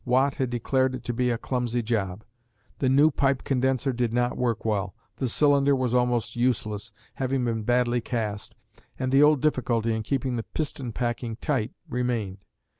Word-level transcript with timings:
Watt 0.03 0.37
had 0.37 0.49
declared 0.49 0.95
it 0.95 1.03
to 1.03 1.13
be 1.13 1.29
a 1.29 1.37
"clumsy 1.37 1.83
job." 1.83 2.23
The 2.79 2.89
new 2.89 3.11
pipe 3.11 3.43
condenser 3.43 3.93
did 3.93 4.11
not 4.11 4.35
work 4.35 4.65
well, 4.65 4.95
the 5.17 5.27
cylinder 5.27 5.75
was 5.75 5.93
almost 5.93 6.35
useless, 6.35 6.91
having 7.13 7.45
been 7.45 7.61
badly 7.61 8.01
cast, 8.01 8.55
and 8.97 9.11
the 9.11 9.21
old 9.21 9.43
difficulty 9.43 9.93
in 9.93 10.01
keeping 10.01 10.37
the 10.37 10.43
piston 10.55 10.91
packing 10.91 11.35
tight 11.35 11.73
remained. 11.87 12.39